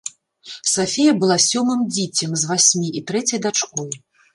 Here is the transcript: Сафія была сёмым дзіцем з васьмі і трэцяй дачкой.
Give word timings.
Сафія 0.75 1.11
была 1.25 1.37
сёмым 1.49 1.85
дзіцем 1.95 2.29
з 2.41 2.53
васьмі 2.53 2.87
і 2.97 3.09
трэцяй 3.09 3.39
дачкой. 3.49 3.89